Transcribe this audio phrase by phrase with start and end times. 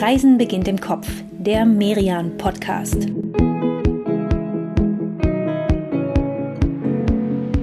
[0.00, 3.06] Reisen beginnt im Kopf, der Merian Podcast.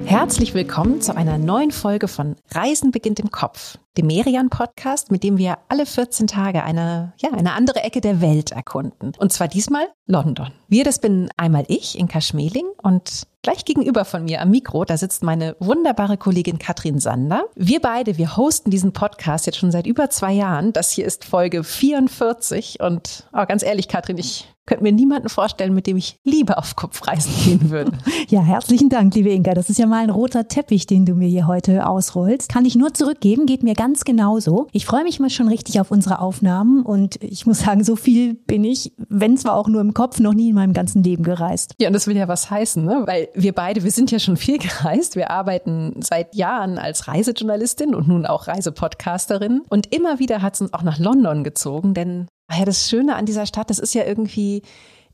[0.04, 5.36] Herzlich willkommen zu einer neuen Folge von Reisen beginnt im Kopf, dem Merian-Podcast, mit dem
[5.36, 9.12] wir alle 14 Tage eine, ja, eine andere Ecke der Welt erkunden.
[9.18, 10.48] Und zwar diesmal London.
[10.68, 14.96] Wir, das bin einmal ich, Inka Schmeling, und gleich gegenüber von mir am Mikro, da
[14.96, 17.44] sitzt meine wunderbare Kollegin Katrin Sander.
[17.54, 20.72] Wir beide, wir hosten diesen Podcast jetzt schon seit über zwei Jahren.
[20.72, 25.72] Das hier ist Folge 44 und oh, ganz ehrlich, Katrin, ich könnte mir niemanden vorstellen,
[25.72, 27.92] mit dem ich lieber auf Kopfreisen gehen würde.
[28.28, 29.54] Ja, herzlichen Dank, liebe Inka.
[29.54, 32.50] Das ist ja mal ein roter Teppich, den du mir hier heute ausrollst.
[32.50, 34.68] Kann ich nur zurückgeben, geht mir ganz genauso.
[34.72, 38.34] Ich freue mich mal schon richtig auf unsere Aufnahmen und ich muss sagen, so viel
[38.34, 41.74] bin ich, wenn zwar auch nur im Kopf, noch nie in meinem ganzen Leben gereist.
[41.80, 43.02] Ja, und das will ja was heißen, ne?
[43.06, 45.16] Weil wir beide, wir sind ja schon viel gereist.
[45.16, 49.62] Wir arbeiten seit Jahren als Reisejournalistin und nun auch Reisepodcasterin.
[49.68, 53.16] Und immer wieder hat es uns auch nach London gezogen, denn Ah ja, das Schöne
[53.16, 54.62] an dieser Stadt, das ist ja irgendwie,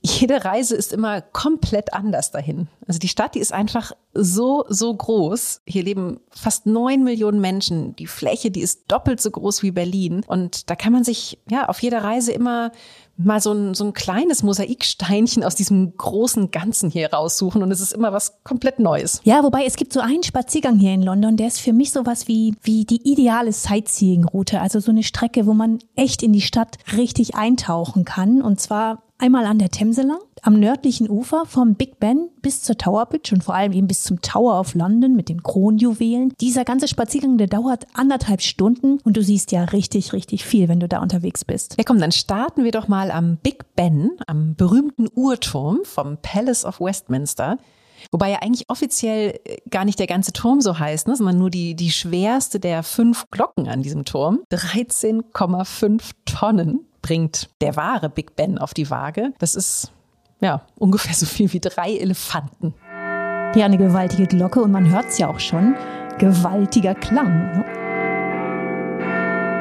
[0.06, 2.68] jede Reise ist immer komplett anders dahin.
[2.86, 5.62] Also die Stadt, die ist einfach so, so groß.
[5.66, 7.96] Hier leben fast neun Millionen Menschen.
[7.96, 10.22] Die Fläche, die ist doppelt so groß wie Berlin.
[10.26, 12.70] Und da kann man sich ja auf jeder Reise immer
[13.16, 17.80] mal so ein, so ein kleines Mosaiksteinchen aus diesem großen Ganzen hier raussuchen und es
[17.80, 19.20] ist immer was komplett Neues.
[19.24, 22.28] Ja, wobei es gibt so einen Spaziergang hier in London, der ist für mich sowas
[22.28, 24.60] wie, wie die ideale Sightseeing-Route.
[24.60, 29.03] Also so eine Strecke, wo man echt in die Stadt richtig eintauchen kann und zwar
[29.18, 33.34] einmal an der Themse lang, am nördlichen Ufer vom Big Ben bis zur Tower Bridge
[33.34, 36.32] und vor allem eben bis zum Tower of London mit den Kronjuwelen.
[36.40, 40.80] Dieser ganze Spaziergang, der dauert anderthalb Stunden und du siehst ja richtig, richtig viel, wenn
[40.80, 41.76] du da unterwegs bist.
[41.78, 46.64] Ja, komm, dann starten wir doch mal am Big Ben, am berühmten Uhrturm vom Palace
[46.64, 47.58] of Westminster.
[48.10, 51.50] Wobei ja eigentlich offiziell äh, gar nicht der ganze Turm so heißt, ne, sondern nur
[51.50, 54.40] die, die schwerste der fünf Glocken an diesem Turm.
[54.50, 59.34] 13,5 Tonnen bringt der wahre Big Ben auf die Waage.
[59.38, 59.92] Das ist
[60.40, 62.72] ja ungefähr so viel wie drei Elefanten.
[63.54, 65.76] Ja, eine gewaltige Glocke und man hört es ja auch schon.
[66.16, 67.58] Gewaltiger Klang.
[67.58, 67.83] Ne?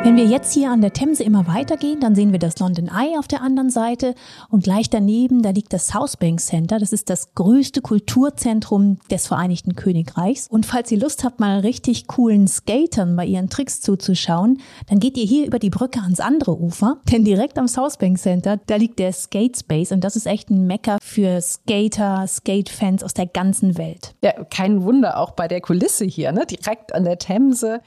[0.03, 3.17] Wenn wir jetzt hier an der Themse immer weitergehen, dann sehen wir das London Eye
[3.17, 4.15] auf der anderen Seite
[4.49, 6.77] und gleich daneben, da liegt das Southbank Center.
[6.77, 10.49] Das ist das größte Kulturzentrum des Vereinigten Königreichs.
[10.49, 14.59] Und falls ihr Lust habt, mal richtig coolen Skatern bei ihren Tricks zuzuschauen,
[14.89, 16.97] dann geht ihr hier über die Brücke ans andere Ufer.
[17.09, 20.67] Denn direkt am Southbank Center, da liegt der Skate Space und das ist echt ein
[20.67, 24.15] Mecker für Skater, Skate-Fans aus der ganzen Welt.
[24.21, 26.45] Ja, kein Wunder, auch bei der Kulisse hier, ne?
[26.45, 27.79] direkt an der Themse.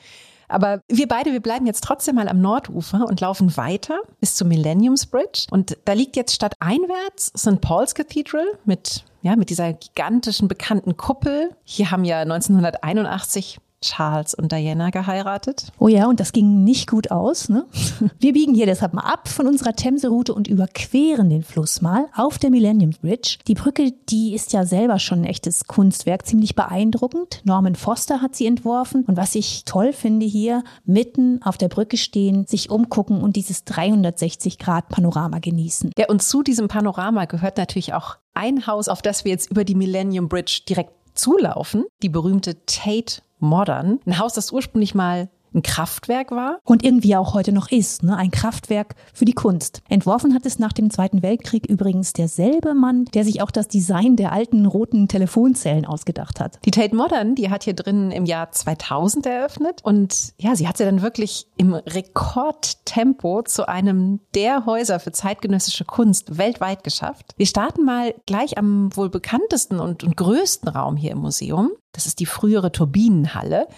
[0.48, 4.48] Aber wir beide, wir bleiben jetzt trotzdem mal am Nordufer und laufen weiter bis zum
[4.48, 5.46] Millenniums Bridge.
[5.50, 7.60] Und da liegt jetzt statt einwärts St.
[7.60, 11.50] Paul's Cathedral mit ja, mit dieser gigantischen bekannten Kuppel.
[11.64, 15.72] Hier haben ja 1981 Charles und Diana geheiratet.
[15.78, 17.48] Oh ja, und das ging nicht gut aus.
[17.48, 17.66] Ne?
[18.18, 22.38] Wir biegen hier deshalb mal ab von unserer Themse-Route und überqueren den Fluss mal auf
[22.38, 23.38] der Millennium Bridge.
[23.46, 27.42] Die Brücke, die ist ja selber schon ein echtes Kunstwerk, ziemlich beeindruckend.
[27.44, 29.04] Norman Foster hat sie entworfen.
[29.06, 33.66] Und was ich toll finde hier, mitten auf der Brücke stehen, sich umgucken und dieses
[33.66, 35.90] 360-Grad-Panorama genießen.
[35.96, 39.64] Ja, und zu diesem Panorama gehört natürlich auch ein Haus, auf das wir jetzt über
[39.64, 44.00] die Millennium Bridge direkt zulaufen, die berühmte Tate Modern.
[44.06, 46.60] Ein Haus, das ursprünglich mal ein Kraftwerk war.
[46.64, 48.16] Und irgendwie auch heute noch ist, ne?
[48.16, 49.82] ein Kraftwerk für die Kunst.
[49.88, 54.16] Entworfen hat es nach dem Zweiten Weltkrieg übrigens derselbe Mann, der sich auch das Design
[54.16, 56.58] der alten roten Telefonzellen ausgedacht hat.
[56.64, 60.76] Die Tate Modern, die hat hier drin im Jahr 2000 eröffnet und ja, sie hat
[60.76, 67.32] sie dann wirklich im Rekordtempo zu einem der Häuser für zeitgenössische Kunst weltweit geschafft.
[67.36, 71.70] Wir starten mal gleich am wohl bekanntesten und, und größten Raum hier im Museum.
[71.92, 73.68] Das ist die frühere Turbinenhalle.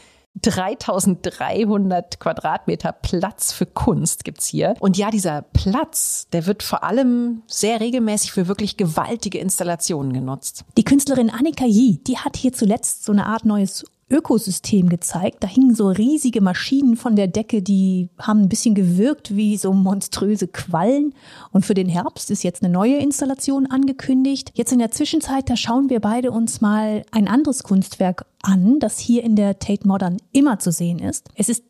[0.42, 4.74] 3300 Quadratmeter Platz für Kunst gibt's hier.
[4.80, 10.64] Und ja, dieser Platz, der wird vor allem sehr regelmäßig für wirklich gewaltige Installationen genutzt.
[10.76, 15.42] Die Künstlerin Annika Yi, die hat hier zuletzt so eine Art neues Ökosystem gezeigt.
[15.42, 19.72] Da hingen so riesige Maschinen von der Decke, die haben ein bisschen gewirkt wie so
[19.72, 21.14] monströse Quallen.
[21.52, 24.52] Und für den Herbst ist jetzt eine neue Installation angekündigt.
[24.54, 28.98] Jetzt in der Zwischenzeit, da schauen wir beide uns mal ein anderes Kunstwerk an, das
[28.98, 31.28] hier in der Tate Modern immer zu sehen ist.
[31.34, 31.64] Es ist,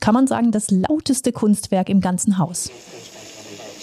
[0.00, 2.70] kann man sagen, das lauteste Kunstwerk im ganzen Haus.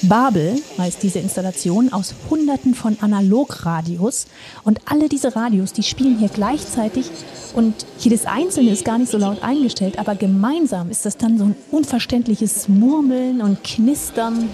[0.03, 4.27] Babel heißt diese Installation aus hunderten von Analogradios
[4.63, 7.09] und alle diese Radios, die spielen hier gleichzeitig
[7.53, 11.45] und jedes einzelne ist gar nicht so laut eingestellt, aber gemeinsam ist das dann so
[11.45, 14.49] ein unverständliches Murmeln und Knistern.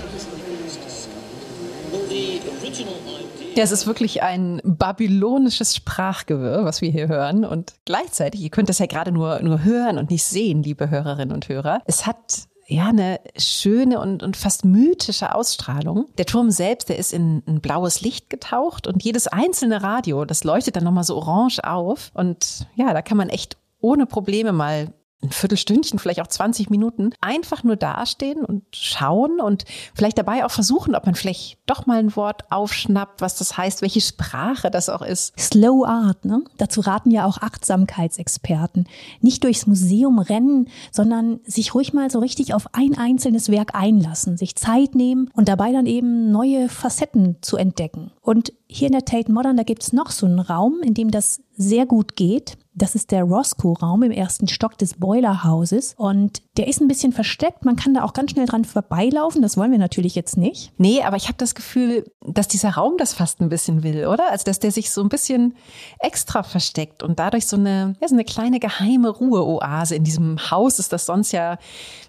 [3.56, 7.44] Ja, es ist wirklich ein babylonisches Sprachgewirr, was wir hier hören.
[7.44, 11.34] Und gleichzeitig, ihr könnt das ja gerade nur, nur hören und nicht sehen, liebe Hörerinnen
[11.34, 11.82] und Hörer.
[11.86, 16.06] Es hat ja, eine schöne und, und fast mythische Ausstrahlung.
[16.18, 20.45] Der Turm selbst, der ist in ein blaues Licht getaucht und jedes einzelne Radio, das
[20.45, 22.12] leuchtet dann nochmal so orange auf.
[22.13, 27.12] Und ja, da kann man echt ohne Probleme mal ein Viertelstündchen, vielleicht auch 20 Minuten,
[27.21, 32.00] einfach nur dastehen und schauen und vielleicht dabei auch versuchen, ob man vielleicht doch mal
[32.00, 35.39] ein Wort aufschnappt, was das heißt, welche Sprache das auch ist.
[35.39, 36.44] Slow Art, ne?
[36.57, 38.88] Dazu raten ja auch Achtsamkeitsexperten.
[39.21, 44.38] Nicht durchs Museum rennen, sondern sich ruhig mal so richtig auf ein einzelnes Werk einlassen,
[44.38, 48.12] sich Zeit nehmen und dabei dann eben neue Facetten zu entdecken.
[48.21, 51.41] Und hier in der Tate Modern, da gibt's noch so einen Raum, in dem das
[51.56, 52.57] sehr gut geht.
[52.73, 55.94] Das ist der Roscoe-Raum im ersten Stock des Boilerhauses.
[55.97, 57.65] Und der ist ein bisschen versteckt.
[57.65, 59.41] Man kann da auch ganz schnell dran vorbeilaufen.
[59.41, 60.71] Das wollen wir natürlich jetzt nicht.
[60.77, 64.31] Nee, aber ich habe das Gefühl, dass dieser Raum das fast ein bisschen will, oder?
[64.31, 65.56] Also, dass der sich so ein bisschen
[66.00, 70.79] extra versteckt und dadurch so eine, ja, so eine kleine geheime Ruheoase in diesem Haus
[70.79, 71.57] ist, das sonst ja,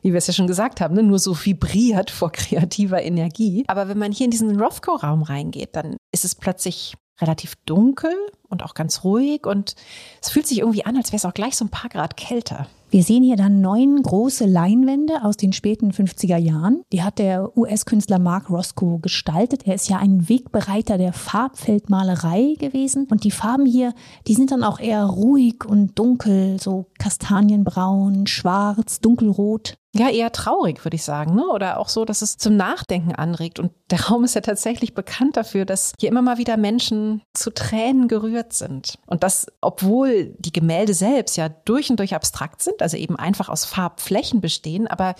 [0.02, 3.64] wie wir es ja schon gesagt haben, ne, nur so vibriert vor kreativer Energie.
[3.66, 8.14] Aber wenn man hier in diesen Roscoe-Raum reingeht, dann ist es plötzlich relativ dunkel
[8.48, 9.76] und auch ganz ruhig und
[10.20, 12.66] es fühlt sich irgendwie an, als wäre es auch gleich so ein paar Grad kälter.
[12.92, 16.82] Wir sehen hier dann neun große Leinwände aus den späten 50er Jahren.
[16.92, 19.66] Die hat der US-Künstler Mark Roscoe gestaltet.
[19.66, 23.06] Er ist ja ein Wegbereiter der Farbfeldmalerei gewesen.
[23.10, 23.94] Und die Farben hier,
[24.26, 29.78] die sind dann auch eher ruhig und dunkel, so kastanienbraun, schwarz, dunkelrot.
[29.94, 31.46] Ja, eher traurig, würde ich sagen, ne?
[31.46, 33.58] Oder auch so, dass es zum Nachdenken anregt.
[33.58, 37.50] Und der Raum ist ja tatsächlich bekannt dafür, dass hier immer mal wieder Menschen zu
[37.50, 38.94] Tränen gerührt sind.
[39.04, 43.48] Und das, obwohl die Gemälde selbst ja durch und durch abstrakt sind, also eben einfach
[43.48, 45.14] aus Farbflächen bestehen, aber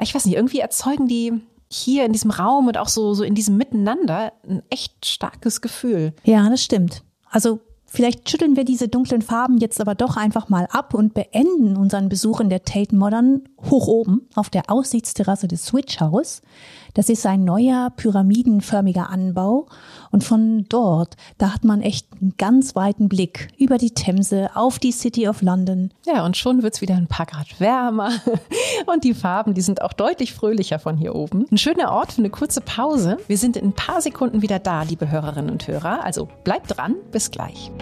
[0.00, 1.32] ich weiß nicht, irgendwie erzeugen die
[1.68, 6.12] hier in diesem Raum und auch so, so in diesem Miteinander ein echt starkes Gefühl.
[6.24, 7.02] Ja, das stimmt.
[7.30, 7.60] Also
[7.94, 12.08] Vielleicht schütteln wir diese dunklen Farben jetzt aber doch einfach mal ab und beenden unseren
[12.08, 16.42] Besuch in der Tate Modern hoch oben auf der Aussichtsterrasse des Switch House.
[16.94, 19.66] Das ist ein neuer pyramidenförmiger Anbau
[20.12, 24.78] und von dort, da hat man echt einen ganz weiten Blick über die Themse auf
[24.78, 25.90] die City of London.
[26.06, 28.12] Ja, und schon wird's wieder ein paar Grad wärmer
[28.86, 31.46] und die Farben, die sind auch deutlich fröhlicher von hier oben.
[31.50, 33.16] Ein schöner Ort für eine kurze Pause.
[33.26, 36.04] Wir sind in ein paar Sekunden wieder da, liebe Hörerinnen und Hörer.
[36.04, 37.72] Also bleibt dran, bis gleich.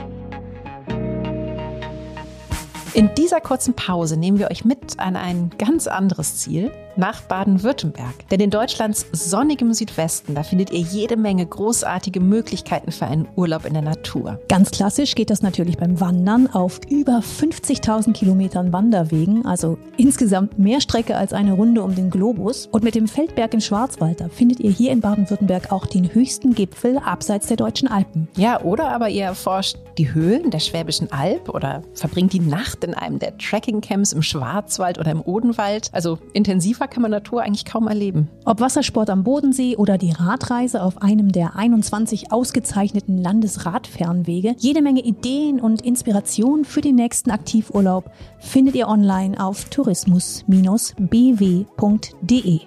[2.95, 8.29] In dieser kurzen Pause nehmen wir euch mit an ein ganz anderes Ziel, nach Baden-Württemberg.
[8.31, 13.65] Denn in Deutschlands sonnigem Südwesten, da findet ihr jede Menge großartige Möglichkeiten für einen Urlaub
[13.65, 14.41] in der Natur.
[14.49, 20.81] Ganz klassisch geht das natürlich beim Wandern auf über 50.000 Kilometern Wanderwegen, also insgesamt mehr
[20.81, 22.69] Strecke als eine Runde um den Globus.
[22.73, 26.55] Und mit dem Feldberg im Schwarzwald, da findet ihr hier in Baden-Württemberg auch den höchsten
[26.55, 28.29] Gipfel abseits der deutschen Alpen.
[28.37, 32.95] Ja, oder aber ihr erforscht die Höhlen der Schwäbischen Alb oder verbringt die Nacht in
[32.95, 35.91] einem der Trekkingcamps im Schwarzwald oder im Odenwald.
[35.93, 38.29] Also intensiver Einfacher kann man Natur eigentlich kaum erleben.
[38.45, 45.03] Ob Wassersport am Bodensee oder die Radreise auf einem der 21 ausgezeichneten Landesradfernwege, jede Menge
[45.03, 52.61] Ideen und Inspiration für den nächsten Aktivurlaub findet ihr online auf tourismus-bw.de.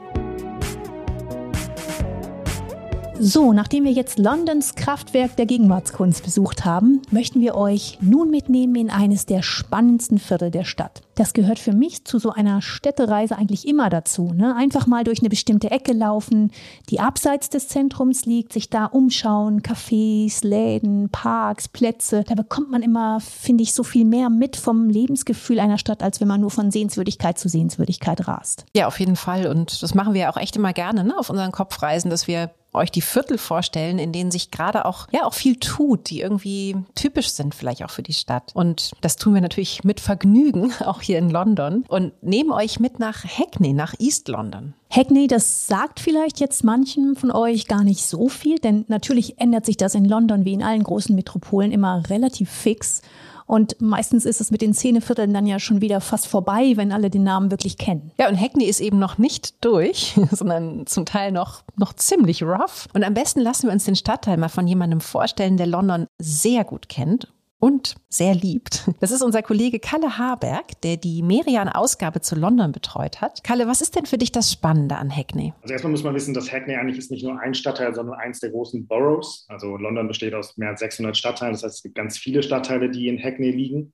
[3.17, 8.75] So, nachdem wir jetzt Londons Kraftwerk der Gegenwartskunst besucht haben, möchten wir euch nun mitnehmen
[8.75, 11.01] in eines der spannendsten Viertel der Stadt.
[11.15, 14.33] Das gehört für mich zu so einer Städtereise eigentlich immer dazu.
[14.33, 14.53] Ne?
[14.53, 16.51] Einfach mal durch eine bestimmte Ecke laufen,
[16.90, 22.25] die abseits des Zentrums liegt, sich da umschauen, Cafés, Läden, Parks, Plätze.
[22.28, 26.19] Da bekommt man immer, finde ich, so viel mehr mit vom Lebensgefühl einer Stadt, als
[26.19, 28.66] wenn man nur von Sehenswürdigkeit zu Sehenswürdigkeit rast.
[28.75, 29.47] Ja, auf jeden Fall.
[29.47, 31.18] Und das machen wir ja auch echt immer gerne ne?
[31.18, 35.25] auf unseren Kopfreisen, dass wir euch die Viertel vorstellen, in denen sich gerade auch, ja,
[35.25, 38.51] auch viel tut, die irgendwie typisch sind vielleicht auch für die Stadt.
[38.53, 42.99] Und das tun wir natürlich mit Vergnügen, auch hier in London und nehmen euch mit
[42.99, 44.73] nach Hackney, nach East London.
[44.89, 49.65] Hackney, das sagt vielleicht jetzt manchen von euch gar nicht so viel, denn natürlich ändert
[49.65, 53.01] sich das in London wie in allen großen Metropolen immer relativ fix.
[53.45, 57.09] Und meistens ist es mit den Szenevierteln dann ja schon wieder fast vorbei, wenn alle
[57.09, 58.11] den Namen wirklich kennen.
[58.18, 62.87] Ja, und Hackney ist eben noch nicht durch, sondern zum Teil noch, noch ziemlich rough.
[62.94, 66.64] Und am besten lassen wir uns den Stadtteil mal von jemandem vorstellen, der London sehr
[66.64, 67.28] gut kennt
[67.59, 68.90] und sehr liebt.
[69.00, 73.44] Das ist unser Kollege Kalle Haberg, der die Merian-Ausgabe zu London betreut hat.
[73.44, 75.54] Kalle, was ist denn für dich das Spannende an Hackney?
[75.62, 78.40] Also erstmal muss man wissen, dass Hackney eigentlich ist nicht nur ein Stadtteil, sondern eins
[78.40, 79.45] der großen Boroughs.
[79.50, 81.54] Also London besteht aus mehr als 600 Stadtteilen.
[81.54, 83.94] Das heißt, es gibt ganz viele Stadtteile, die in Hackney liegen.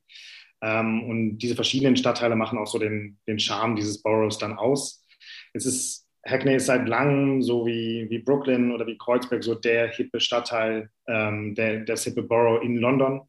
[0.61, 5.05] Ähm, und diese verschiedenen Stadtteile machen auch so den, den Charme dieses Boroughs dann aus.
[5.53, 9.87] Es ist Hackney ist seit langem, so wie, wie Brooklyn oder wie Kreuzberg, so der
[9.87, 13.21] hippe Stadtteil, ähm, der, der hippe Borough in London.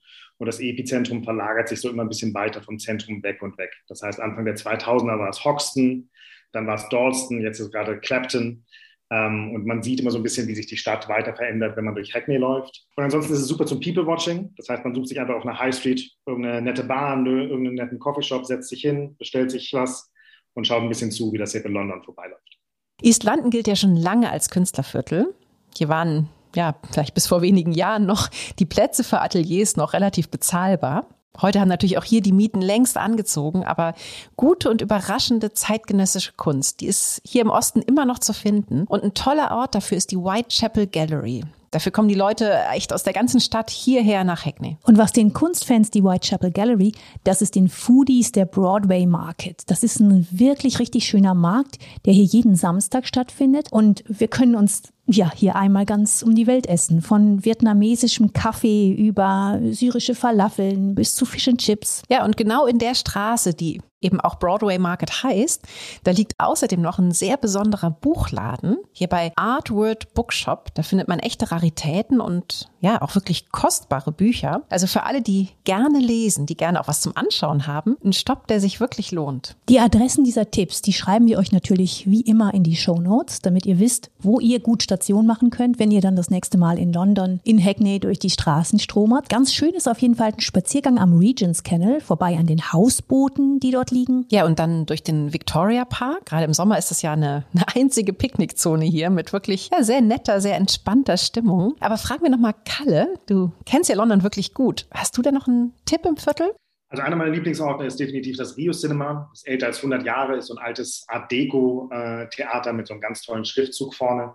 [0.43, 3.71] Und das Epizentrum verlagert sich so immer ein bisschen weiter vom Zentrum weg und weg.
[3.87, 6.11] Das heißt, Anfang der 2000er war es Hoxton,
[6.51, 8.65] dann war es Dalston, jetzt ist gerade Clapton.
[9.13, 11.85] Ähm, und man sieht immer so ein bisschen, wie sich die Stadt weiter verändert, wenn
[11.85, 12.89] man durch Hackney läuft.
[12.97, 14.53] Und ansonsten ist es super zum People-Watching.
[14.57, 18.01] Das heißt, man sucht sich einfach auf einer High Street irgendeine nette Bahn, irgendeinen netten
[18.01, 20.11] Coffeeshop, setzt sich hin, bestellt sich was
[20.55, 22.59] und schaut ein bisschen zu, wie das hier in London vorbeiläuft.
[23.01, 25.37] East London gilt ja schon lange als Künstlerviertel.
[25.77, 28.28] Hier waren ja vielleicht bis vor wenigen Jahren noch
[28.59, 31.06] die Plätze für Ateliers noch relativ bezahlbar.
[31.40, 33.94] Heute haben natürlich auch hier die Mieten längst angezogen, aber
[34.37, 38.85] gute und überraschende zeitgenössische Kunst, die ist hier im Osten immer noch zu finden.
[38.85, 41.42] Und ein toller Ort dafür ist die Whitechapel Gallery.
[41.73, 44.76] Dafür kommen die Leute echt aus der ganzen Stadt hierher nach Hackney.
[44.82, 46.92] Und was den Kunstfans die Whitechapel Gallery,
[47.25, 49.62] das ist den Foodies der Broadway Market.
[49.71, 53.73] Das ist ein wirklich richtig schöner Markt, der hier jeden Samstag stattfindet.
[53.73, 57.02] Und wir können uns ja, hier einmal ganz um die Welt essen.
[57.02, 62.02] Von vietnamesischem Kaffee über syrische Falafeln bis zu Fish and Chips.
[62.09, 65.62] Ja, und genau in der Straße, die eben auch Broadway Market heißt,
[66.04, 68.76] da liegt außerdem noch ein sehr besonderer Buchladen.
[68.92, 74.62] Hier bei Artword Bookshop, da findet man echte Raritäten und ja, auch wirklich kostbare Bücher.
[74.68, 78.49] Also für alle, die gerne lesen, die gerne auch was zum Anschauen haben, ein Stopp,
[78.49, 79.56] der sich wirklich lohnt.
[79.68, 83.40] Die Adressen dieser Tipps, die schreiben wir euch natürlich wie immer in die Show Notes,
[83.40, 86.79] damit ihr wisst, wo ihr gut Station machen könnt, wenn ihr dann das nächste Mal
[86.79, 89.31] in London in Hackney durch die Straßen stromert.
[89.31, 93.59] Ganz schön ist auf jeden Fall ein Spaziergang am Regents Canal, vorbei an den Hausbooten,
[93.59, 94.27] die dort liegen.
[94.31, 96.27] Ja, und dann durch den Victoria Park.
[96.27, 100.03] Gerade im Sommer ist es ja eine, eine einzige Picknickzone hier mit wirklich ja, sehr
[100.03, 101.75] netter, sehr entspannter Stimmung.
[101.81, 104.87] Aber fragen wir nochmal Kalle, du kennst ja London wirklich gut.
[104.91, 106.51] Hast du denn noch einen Tipp im Viertel?
[106.91, 109.31] Also einer meiner Lieblingsorte ist definitiv das Rio Cinema.
[109.31, 111.89] Das ist älter als 100 Jahre, ist so ein altes Art Deco
[112.31, 114.35] Theater mit so einem ganz tollen Schriftzug vorne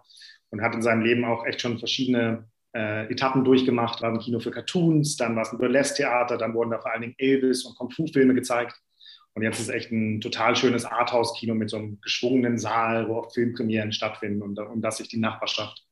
[0.49, 4.01] und hat in seinem Leben auch echt schon verschiedene äh, Etappen durchgemacht.
[4.01, 7.01] War ein Kino für Cartoons, dann war es ein Burlesque-Theater, dann wurden da vor allen
[7.01, 8.75] Dingen Elvis und Kung-Fu-Filme gezeigt.
[9.33, 13.17] Und jetzt ist es echt ein total schönes Arthouse-Kino mit so einem geschwungenen Saal, wo
[13.17, 15.85] auch Filmpremieren stattfinden und um das sich die Nachbarschaft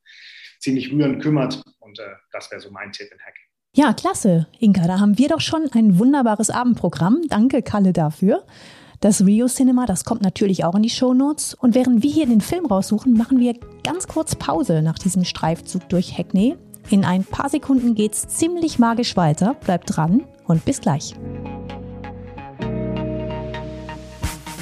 [0.60, 1.62] ziemlich rührend kümmert.
[1.80, 3.36] Und äh, das wäre so mein Tipp in Hack.
[3.76, 4.48] Ja, klasse.
[4.60, 7.22] Inka, da haben wir doch schon ein wunderbares Abendprogramm.
[7.30, 8.46] Danke, Kalle, dafür.
[9.06, 11.54] Das Rio Cinema, das kommt natürlich auch in die Show Notes.
[11.54, 15.88] Und während wir hier den Film raussuchen, machen wir ganz kurz Pause nach diesem Streifzug
[15.90, 16.56] durch Hackney.
[16.90, 19.54] In ein paar Sekunden geht's ziemlich magisch weiter.
[19.64, 21.14] Bleibt dran und bis gleich.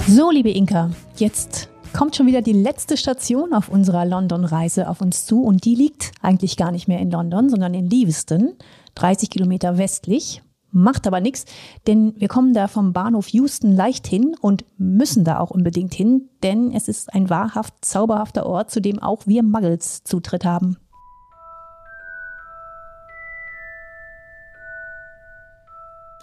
[0.06, 5.26] So, liebe Inka, jetzt kommt schon wieder die letzte Station auf unserer London-Reise auf uns
[5.26, 8.54] zu und die liegt eigentlich gar nicht mehr in London, sondern in Leavesden,
[8.94, 10.40] 30 Kilometer westlich.
[10.70, 11.46] Macht aber nichts,
[11.86, 16.28] denn wir kommen da vom Bahnhof Houston leicht hin und müssen da auch unbedingt hin,
[16.42, 20.76] denn es ist ein wahrhaft zauberhafter Ort, zu dem auch wir Muggles Zutritt haben.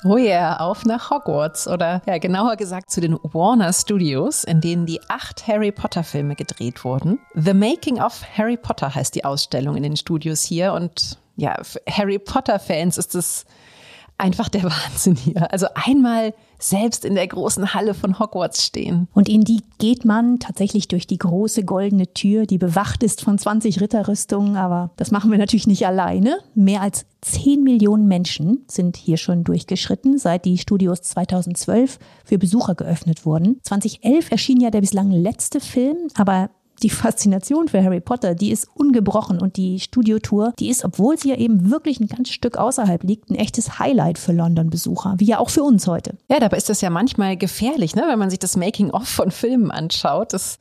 [0.08, 4.86] Oh yeah, auf nach Hogwarts oder ja, genauer gesagt zu den Warner Studios, in denen
[4.86, 7.18] die acht Harry Potter Filme gedreht wurden.
[7.34, 11.82] The Making of Harry Potter heißt die Ausstellung in den Studios hier und ja, für
[11.90, 13.46] Harry Potter Fans ist es
[14.18, 15.52] einfach der Wahnsinn hier.
[15.52, 19.08] Also einmal selbst in der großen Halle von Hogwarts stehen.
[19.14, 23.38] Und in die geht man tatsächlich durch die große goldene Tür, die bewacht ist von
[23.38, 24.56] 20 Ritterrüstungen.
[24.56, 26.40] Aber das machen wir natürlich nicht alleine.
[26.54, 32.76] Mehr als 10 Millionen Menschen sind hier schon durchgeschritten, seit die Studios 2012 für Besucher
[32.76, 33.60] geöffnet wurden.
[33.64, 36.50] 2011 erschien ja der bislang letzte Film, aber
[36.84, 41.30] die Faszination für Harry Potter, die ist ungebrochen und die Studiotour, die ist, obwohl sie
[41.30, 45.40] ja eben wirklich ein ganz Stück außerhalb liegt, ein echtes Highlight für London-Besucher, wie ja
[45.40, 46.16] auch für uns heute.
[46.30, 49.72] Ja, dabei ist das ja manchmal gefährlich, ne, wenn man sich das Making-of von Filmen
[49.72, 50.34] anschaut.
[50.34, 50.60] Das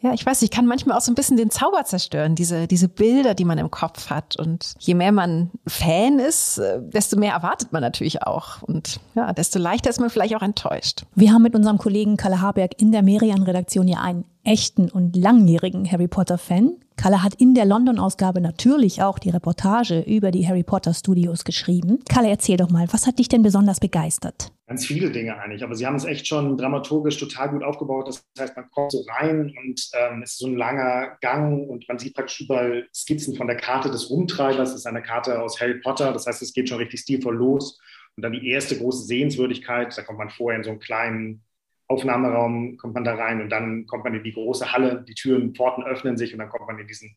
[0.00, 2.88] ja, ich weiß, ich kann manchmal auch so ein bisschen den Zauber zerstören, diese, diese
[2.88, 4.36] Bilder, die man im Kopf hat.
[4.36, 8.62] Und je mehr man Fan ist, äh, desto mehr erwartet man natürlich auch.
[8.62, 11.04] Und ja, desto leichter ist man vielleicht auch enttäuscht.
[11.16, 15.90] Wir haben mit unserem Kollegen Kalle Haberg in der Merian-Redaktion ja einen echten und langjährigen
[15.90, 16.78] Harry Potter-Fan.
[16.96, 21.98] Kalle hat in der London-Ausgabe natürlich auch die Reportage über die Harry Potter Studios geschrieben.
[22.08, 24.50] Kalle, erzähl doch mal, was hat dich denn besonders begeistert?
[24.66, 28.08] Ganz viele Dinge eigentlich, aber sie haben es echt schon dramaturgisch total gut aufgebaut.
[28.08, 31.86] Das heißt, man kommt so rein und ähm, es ist so ein langer Gang und
[31.86, 34.70] man sieht praktisch überall Skizzen von der Karte des Rumtreibers.
[34.70, 37.78] Das ist eine Karte aus Harry Potter, das heißt, es geht schon richtig stilvoll los.
[38.16, 41.44] Und dann die erste große Sehenswürdigkeit, da kommt man vorher in so einen kleinen
[41.88, 45.54] Aufnahmeraum, kommt man da rein und dann kommt man in die große Halle, die Türen,
[45.54, 47.16] Pforten öffnen sich und dann kommt man in diesen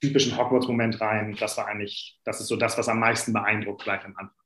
[0.00, 1.36] typischen Hogwarts-Moment rein.
[1.38, 4.36] Das war eigentlich, das ist so das, was am meisten beeindruckt gleich am Anfang.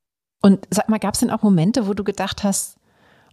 [0.41, 2.78] Und sag mal, gab es denn auch Momente, wo du gedacht hast,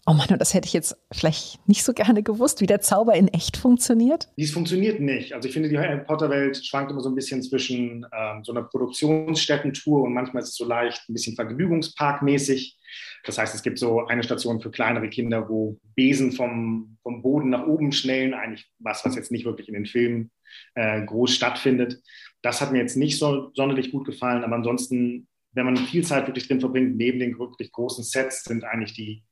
[0.07, 3.29] oh Mann, das hätte ich jetzt vielleicht nicht so gerne gewusst, wie der Zauber in
[3.29, 4.29] echt funktioniert?
[4.37, 5.33] Dies funktioniert nicht.
[5.33, 8.63] Also ich finde, die Harry Potter-Welt schwankt immer so ein bisschen zwischen ähm, so einer
[8.63, 12.79] Produktionsstättentour und manchmal ist es so leicht ein bisschen Vergnügungsparkmäßig.
[13.25, 17.51] Das heißt, es gibt so eine Station für kleinere Kinder, wo Besen vom, vom Boden
[17.51, 20.31] nach oben schnellen, eigentlich was, was jetzt nicht wirklich in den Filmen
[20.77, 22.01] äh, groß stattfindet.
[22.43, 26.29] Das hat mir jetzt nicht so sonderlich gut gefallen, aber ansonsten, wenn man viel Zeit
[26.29, 29.25] wirklich drin verbringt, neben den wirklich großen Sets sind eigentlich die,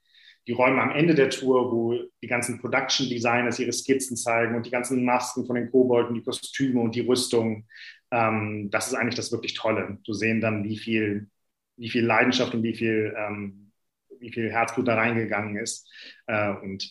[0.46, 4.66] die Räume am Ende der Tour, wo die ganzen Production Designers ihre Skizzen zeigen und
[4.66, 7.66] die ganzen Masken von den Kobolden, die Kostüme und die Rüstung.
[8.10, 9.98] Ähm, das ist eigentlich das wirklich Tolle.
[10.04, 11.28] Zu sehen dann, wie viel,
[11.76, 13.64] wie viel Leidenschaft und wie viel ähm,
[14.24, 15.88] wie viel Herzblut da reingegangen ist.
[16.26, 16.90] Äh, und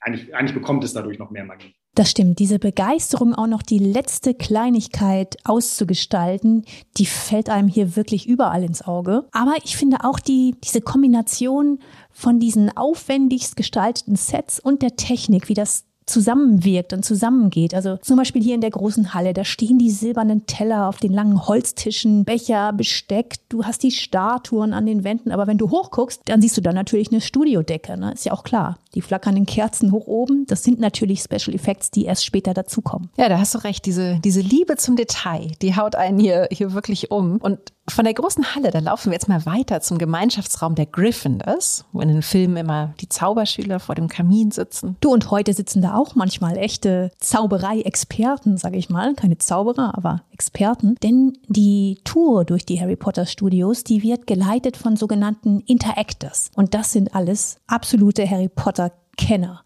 [0.00, 1.74] eigentlich, eigentlich bekommt es dadurch noch mehr Magie.
[1.98, 2.38] Das stimmt.
[2.38, 6.64] Diese Begeisterung, auch noch die letzte Kleinigkeit auszugestalten,
[6.96, 9.24] die fällt einem hier wirklich überall ins Auge.
[9.32, 11.80] Aber ich finde auch die, diese Kombination
[12.12, 17.74] von diesen aufwendigst gestalteten Sets und der Technik, wie das zusammenwirkt und zusammengeht.
[17.74, 21.12] Also zum Beispiel hier in der großen Halle, da stehen die silbernen Teller auf den
[21.12, 26.22] langen Holztischen, Becher, Besteck, du hast die Statuen an den Wänden, aber wenn du hochguckst,
[26.26, 28.12] dann siehst du da natürlich eine Studiodecke, ne?
[28.12, 28.78] ist ja auch klar.
[28.94, 33.10] Die flackernden Kerzen hoch oben, das sind natürlich Special Effects, die erst später dazukommen.
[33.16, 36.72] Ja, da hast du recht, diese, diese Liebe zum Detail, die haut einen hier, hier
[36.72, 37.36] wirklich um.
[37.36, 37.58] Und
[37.90, 42.00] von der großen Halle, da laufen wir jetzt mal weiter zum Gemeinschaftsraum der Gryffindors, wo
[42.00, 44.96] in den Filmen immer die Zauberschüler vor dem Kamin sitzen.
[45.00, 49.14] Du und heute sitzen da auch manchmal echte Zauberei-Experten, sage ich mal.
[49.14, 50.96] Keine Zauberer, aber Experten.
[51.02, 56.50] Denn die Tour durch die Harry Potter Studios, die wird geleitet von sogenannten Interactors.
[56.54, 59.62] Und das sind alles absolute Harry Potter Kenner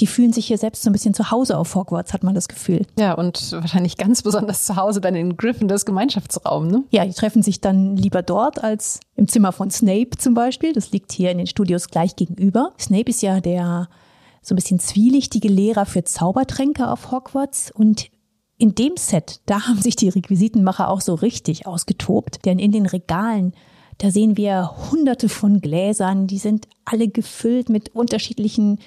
[0.00, 2.48] die fühlen sich hier selbst so ein bisschen zu Hause auf Hogwarts, hat man das
[2.48, 2.86] Gefühl.
[2.98, 6.84] Ja, und wahrscheinlich ganz besonders zu Hause dann in Gryffindors Gemeinschaftsraum, ne?
[6.90, 10.72] Ja, die treffen sich dann lieber dort als im Zimmer von Snape zum Beispiel.
[10.72, 12.72] Das liegt hier in den Studios gleich gegenüber.
[12.78, 13.88] Snape ist ja der
[14.42, 18.08] so ein bisschen zwielichtige Lehrer für Zaubertränke auf Hogwarts und
[18.56, 22.86] in dem Set, da haben sich die Requisitenmacher auch so richtig ausgetobt, denn in den
[22.86, 23.52] Regalen
[23.98, 28.78] da sehen wir hunderte von Gläsern, die sind alle gefüllt mit unterschiedlichen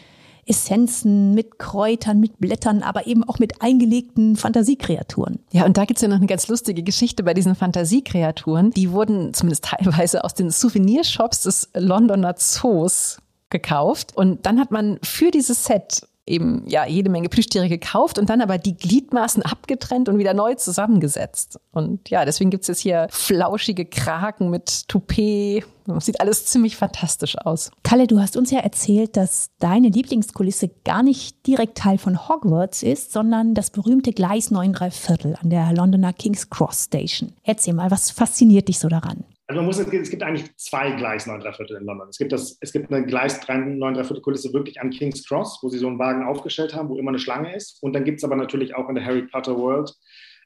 [0.45, 5.39] Essenzen, mit Kräutern, mit Blättern, aber eben auch mit eingelegten Fantasiekreaturen.
[5.51, 8.71] Ja, und da gibt's ja noch eine ganz lustige Geschichte bei diesen Fantasiekreaturen.
[8.71, 13.17] Die wurden zumindest teilweise aus den Souvenirshops des Londoner Zoos
[13.49, 14.15] gekauft.
[14.15, 18.41] Und dann hat man für dieses Set eben ja jede Menge Plüschtiere gekauft und dann
[18.41, 21.59] aber die Gliedmaßen abgetrennt und wieder neu zusammengesetzt.
[21.71, 25.63] Und ja, deswegen gibt's jetzt hier flauschige Kraken mit Toupet.
[25.99, 27.71] Sieht alles ziemlich fantastisch aus.
[27.83, 32.83] Kalle, du hast uns ja erzählt, dass deine Lieblingskulisse gar nicht direkt Teil von Hogwarts
[32.83, 37.33] ist, sondern das berühmte Gleis 9 Viertel an der Londoner King's Cross Station.
[37.43, 39.25] Erzähl mal, was fasziniert dich so daran?
[39.51, 42.07] Also man muss, es gibt eigentlich zwei Gleis 9 Viertel in London.
[42.07, 45.67] Es gibt, das, es gibt eine Gleis 9 Viertel Kulisse wirklich an King's Cross, wo
[45.67, 47.83] sie so einen Wagen aufgestellt haben, wo immer eine Schlange ist.
[47.83, 49.93] Und dann gibt es aber natürlich auch in der Harry Potter World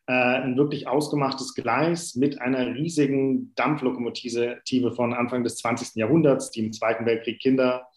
[0.07, 5.97] äh, ein wirklich ausgemachtes Gleis mit einer riesigen Dampflokomotive von Anfang des 20.
[5.97, 7.87] Jahrhunderts, die im Zweiten Weltkrieg Kinder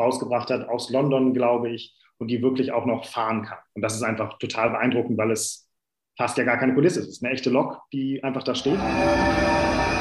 [0.00, 3.58] rausgebracht hat, aus London, glaube ich, und die wirklich auch noch fahren kann.
[3.74, 5.63] Und das ist einfach total beeindruckend, weil es
[6.16, 7.00] fast ja gar keine Kulisse.
[7.00, 8.78] Es ist eine echte Lok, die einfach da steht.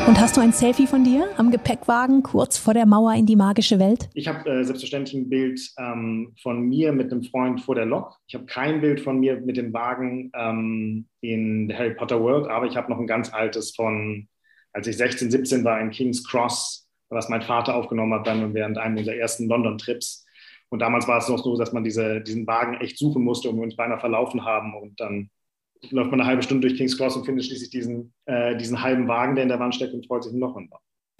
[0.05, 3.37] Und hast du ein Selfie von dir am Gepäckwagen kurz vor der Mauer in die
[3.37, 4.09] magische Welt?
[4.13, 8.17] Ich habe äh, selbstverständlich ein Bild ähm, von mir mit einem Freund vor der Lok.
[8.27, 12.49] Ich habe kein Bild von mir mit dem Wagen ähm, in der Harry Potter World,
[12.49, 14.27] aber ich habe noch ein ganz altes von,
[14.73, 18.77] als ich 16, 17 war in King's Cross, was mein Vater aufgenommen hat dann während
[18.77, 20.25] einem unserer ersten London-Trips.
[20.67, 23.55] Und damals war es noch so, dass man diese, diesen Wagen echt suchen musste und
[23.55, 25.29] wir uns beinahe verlaufen haben und dann
[25.91, 29.07] läuft man eine halbe Stunde durch King's Cross und findet schließlich diesen, äh, diesen halben
[29.07, 30.69] Wagen, der in der Wand steckt und freut sich noch ein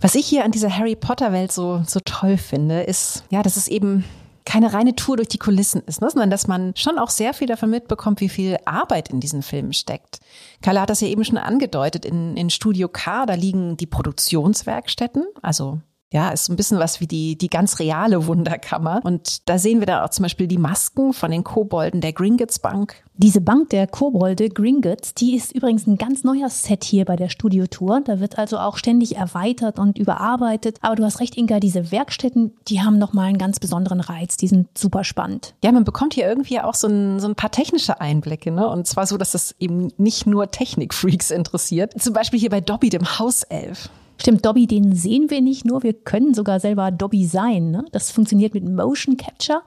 [0.02, 3.58] Was ich hier an dieser Harry Potter Welt so, so toll finde, ist, ja, dass
[3.58, 4.04] es eben
[4.45, 6.10] keine reine Tour durch die Kulissen ist, ne?
[6.10, 9.73] sondern dass man schon auch sehr viel davon mitbekommt, wie viel Arbeit in diesen Filmen
[9.73, 10.19] steckt.
[10.62, 12.06] Carla hat das ja eben schon angedeutet.
[12.06, 15.80] In, in Studio K, da liegen die Produktionswerkstätten, also
[16.13, 19.02] ja, ist ein bisschen was wie die, die ganz reale Wunderkammer.
[19.04, 22.60] Und da sehen wir dann auch zum Beispiel die Masken von den Kobolden der Gringotts
[22.60, 23.04] Bank.
[23.15, 27.30] Diese Bank der Kobolde, Gringotts, die ist übrigens ein ganz neuer Set hier bei der
[27.30, 28.02] Studiotour.
[28.06, 30.78] Da wird also auch ständig erweitert und überarbeitet.
[30.82, 34.38] Aber du hast recht, Inga, diese Werkstätten, die haben nochmal einen ganz besonderen Reiz.
[34.38, 35.56] Die sind super spannend.
[35.63, 38.52] Ja, man bekommt hier irgendwie auch so ein, so ein paar technische Einblicke.
[38.52, 38.67] Ne?
[38.67, 41.99] Und zwar so, dass das eben nicht nur Technikfreaks interessiert.
[41.99, 43.89] Zum Beispiel hier bei Dobby, dem Hauself.
[44.24, 47.72] Stimmt, Dobby, den sehen wir nicht nur, wir können sogar selber Dobby sein.
[47.72, 47.84] Ne?
[47.92, 49.64] Das funktioniert mit Motion Capture.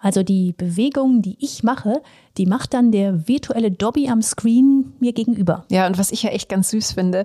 [0.00, 2.02] Also die Bewegungen, die ich mache,
[2.36, 5.64] die macht dann der virtuelle Dobby am Screen mir gegenüber.
[5.70, 7.24] Ja, und was ich ja echt ganz süß finde,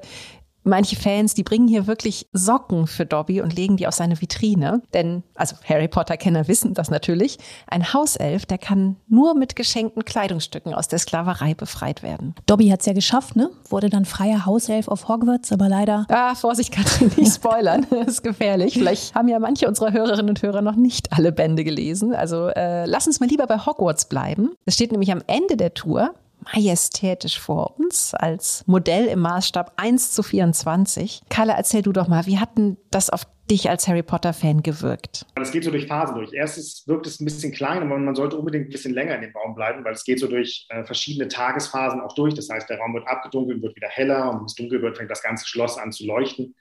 [0.67, 4.81] Manche Fans, die bringen hier wirklich Socken für Dobby und legen die auf seine Vitrine.
[4.95, 10.73] Denn, also Harry Potter-Kenner wissen das natürlich, ein Hauself, der kann nur mit geschenkten Kleidungsstücken
[10.73, 12.33] aus der Sklaverei befreit werden.
[12.47, 13.51] Dobby hat's ja geschafft, ne?
[13.69, 16.07] Wurde dann freier Hauself auf Hogwarts, aber leider.
[16.09, 17.85] Ah, Vorsicht, Katrin, nicht spoilern.
[17.91, 18.73] das ist gefährlich.
[18.73, 22.15] Vielleicht haben ja manche unserer Hörerinnen und Hörer noch nicht alle Bände gelesen.
[22.15, 24.49] Also äh, lass uns mal lieber bei Hogwarts bleiben.
[24.65, 26.15] Es steht nämlich am Ende der Tour,
[26.53, 31.23] majestätisch vor uns als Modell im Maßstab 1 zu 24.
[31.29, 35.25] Kalle, erzähl du doch mal, wie hat denn das auf dich als Harry Potter-Fan gewirkt?
[35.39, 36.33] Es geht so durch Phasen durch.
[36.33, 39.35] Erstens wirkt es ein bisschen klein, aber man sollte unbedingt ein bisschen länger in dem
[39.35, 42.33] Raum bleiben, weil es geht so durch äh, verschiedene Tagesphasen auch durch.
[42.33, 45.11] Das heißt, der Raum wird abgedunkelt, wird wieder heller und wenn es dunkel wird, fängt
[45.11, 46.55] das ganze Schloss an zu leuchten.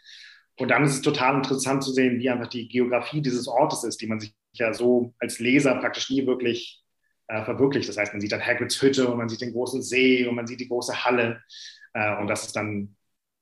[0.57, 4.01] Und dann ist es total interessant zu sehen, wie einfach die Geografie dieses Ortes ist,
[4.01, 6.84] die man sich ja so als Leser praktisch nie wirklich
[7.29, 7.89] äh, verwirklicht.
[7.89, 10.47] Das heißt, man sieht dann Hagrids Hütte und man sieht den großen See und man
[10.47, 11.43] sieht die große Halle.
[11.93, 12.97] Äh, und das ist dann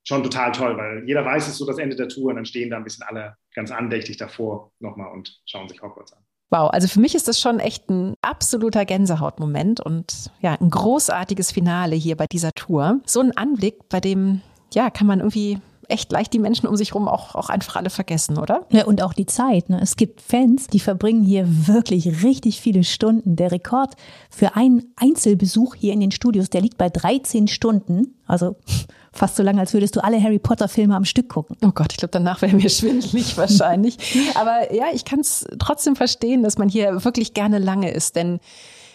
[0.05, 2.45] schon total toll, weil jeder weiß, es ist so das Ende der Tour und dann
[2.45, 6.23] stehen da ein bisschen alle ganz andächtig davor nochmal und schauen sich Hogwarts an.
[6.51, 11.51] Wow, also für mich ist das schon echt ein absoluter Gänsehautmoment und ja, ein großartiges
[11.51, 13.01] Finale hier bei dieser Tour.
[13.07, 14.42] So ein Anblick, bei dem,
[14.75, 15.61] ja, kann man irgendwie
[15.92, 18.66] echt leicht die Menschen um sich herum auch, auch einfach alle vergessen, oder?
[18.70, 19.68] Ja, und auch die Zeit.
[19.68, 19.78] Ne?
[19.81, 23.37] Es gibt Fans, die verbringen hier wirklich richtig viele Stunden.
[23.37, 23.94] Der Rekord
[24.31, 28.14] für einen Einzelbesuch hier in den Studios, der liegt bei 13 Stunden.
[28.26, 28.57] Also
[29.12, 31.57] fast so lange, als würdest du alle Harry Potter-Filme am Stück gucken.
[31.62, 33.98] Oh Gott, ich glaube, danach wäre mir schwindelig wahrscheinlich.
[34.35, 38.40] Aber ja, ich kann es trotzdem verstehen, dass man hier wirklich gerne lange ist, denn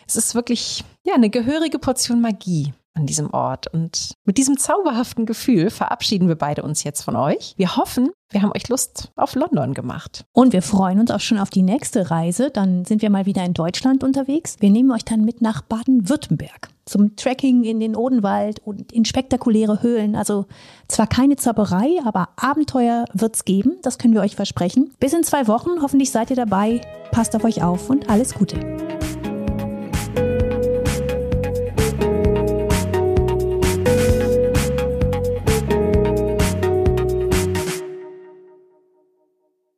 [0.08, 3.68] es ist wirklich ja eine gehörige Portion Magie an diesem Ort.
[3.68, 7.54] Und mit diesem zauberhaften Gefühl verabschieden wir beide uns jetzt von euch.
[7.58, 10.26] Wir hoffen, wir haben euch Lust auf London gemacht.
[10.34, 12.50] Und wir freuen uns auch schon auf die nächste Reise.
[12.52, 14.58] Dann sind wir mal wieder in Deutschland unterwegs.
[14.60, 19.82] Wir nehmen euch dann mit nach Baden-Württemberg zum Trekking in den Odenwald und in spektakuläre
[19.84, 20.16] Höhlen.
[20.16, 20.46] Also
[20.88, 23.78] zwar keine Zauberei, aber Abenteuer wird's geben.
[23.82, 24.92] Das können wir euch versprechen.
[25.00, 25.82] Bis in zwei Wochen.
[25.82, 26.82] Hoffentlich seid ihr dabei.
[27.12, 28.58] Passt auf euch auf und alles Gute.